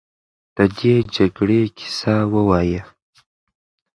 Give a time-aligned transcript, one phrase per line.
[0.55, 2.81] د دې جګړې کیسه ووایه.